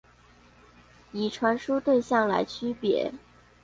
[1.11, 3.11] 以傳輸對象來區別